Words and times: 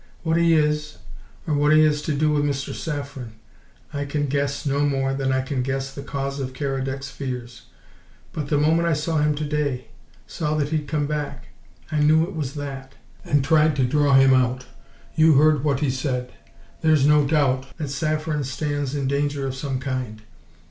What 0.23 0.37
he 0.37 0.55
is, 0.55 0.97
or 1.45 1.53
what 1.53 1.73
he 1.73 1.83
has 1.83 2.01
to 2.01 2.15
do 2.15 2.31
with 2.31 2.43
Mr. 2.43 2.73
Saffren, 2.73 3.33
I 3.93 4.05
can 4.05 4.25
guess 4.25 4.65
no 4.65 4.79
more 4.79 5.13
than 5.13 5.31
I 5.31 5.41
can 5.41 5.61
guess 5.61 5.93
the 5.93 6.01
cause 6.01 6.39
of 6.39 6.53
Keredec's 6.55 7.11
fears, 7.11 7.67
but 8.33 8.47
the 8.47 8.57
moment 8.57 8.87
I 8.87 8.93
saw 8.93 9.19
him 9.19 9.35
to 9.35 9.45
day, 9.45 9.89
saw 10.25 10.55
that 10.55 10.69
he'd 10.69 10.87
come 10.87 11.05
back, 11.05 11.49
I 11.91 11.99
knew 11.99 12.23
it 12.23 12.33
was 12.33 12.55
THAT, 12.55 12.95
and 13.23 13.43
tried 13.45 13.75
to 13.75 13.83
draw 13.85 14.15
him 14.15 14.33
out. 14.33 14.65
You 15.15 15.33
heard 15.35 15.63
what 15.63 15.81
he 15.81 15.91
said; 15.91 16.31
there's 16.81 17.05
no 17.05 17.23
doubt 17.23 17.67
that 17.77 17.91
Saffren 17.91 18.43
stands 18.43 18.95
in 18.95 19.07
danger 19.07 19.45
of 19.45 19.53
some 19.53 19.79
kind. 19.79 20.23